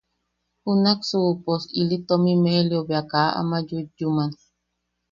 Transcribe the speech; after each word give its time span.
Junaksu 0.63 1.15
uʼu 1.25 1.33
pos 1.43 1.63
ili 1.79 1.97
tomi 2.07 2.31
melio 2.43 2.79
bea 2.87 3.03
ka 3.11 3.21
ama 3.39 3.57
yuyyuman. 3.69 4.31